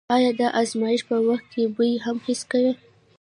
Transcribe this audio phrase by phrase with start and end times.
[0.15, 2.67] آیا د ازمایښت په وخت کې بوی هم حس کوئ؟